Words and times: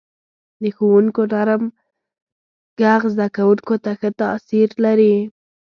•د 0.61 0.63
ښوونکو 0.75 1.21
نرم 1.31 1.63
ږغ 2.79 3.01
زده 3.13 3.27
کوونکو 3.35 3.75
ته 3.83 3.91
ښه 3.99 4.09
تاثیر 4.21 4.69
لري. 4.85 5.15